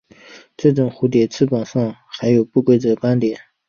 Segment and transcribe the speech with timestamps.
[0.57, 3.39] 这种蝴蝶翅膀上的还有不规则斑点。